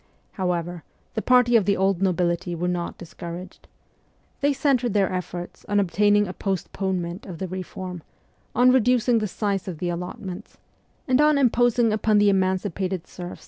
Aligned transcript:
However, 0.31 0.83
the 1.13 1.21
party 1.21 1.55
of 1.55 1.65
the 1.65 1.77
old 1.77 2.01
nobility 2.01 2.55
were 2.55 2.67
not 2.67 2.97
discouraged. 2.97 3.67
They 4.39 4.51
centred 4.51 4.95
their 4.95 5.11
efforts 5.13 5.63
on 5.69 5.79
obtaining 5.79 6.27
a 6.27 6.33
postponement 6.33 7.27
of 7.27 7.37
the 7.37 7.47
reform, 7.47 8.01
on 8.55 8.71
reducing 8.71 9.19
the 9.19 9.27
size 9.27 9.67
of 9.67 9.77
the 9.77 9.89
allotments, 9.89 10.57
and 11.07 11.21
on 11.21 11.37
imposing 11.37 11.93
upon 11.93 12.17
the 12.17 12.29
emancipated 12.29 13.05
serfs 13.05 13.39